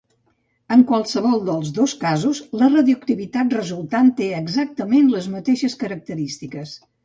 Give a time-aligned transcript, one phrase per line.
[0.75, 6.79] En qualsevol dels dos casos la radioactivitat resultant té exactament les mateixes característiques.